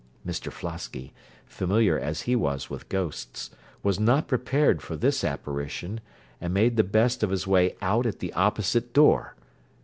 Mr 0.25 0.51
Flosky, 0.51 1.11
familiar 1.45 1.95
as 1.99 2.23
he 2.23 2.35
was 2.35 2.71
with 2.71 2.89
ghosts, 2.89 3.51
was 3.83 3.99
not 3.99 4.27
prepared 4.27 4.81
for 4.81 4.95
this 4.95 5.23
apparition, 5.23 5.99
and 6.41 6.55
made 6.55 6.75
the 6.75 6.83
best 6.83 7.21
of 7.21 7.29
his 7.29 7.45
way 7.45 7.75
out 7.83 8.07
at 8.07 8.17
the 8.17 8.33
opposite 8.33 8.93
door. 8.93 9.35